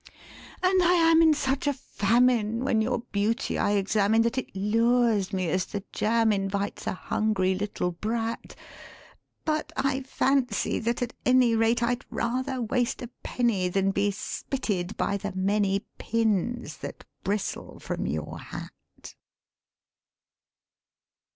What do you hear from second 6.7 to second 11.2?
a hungry little brat; But I fancy that, at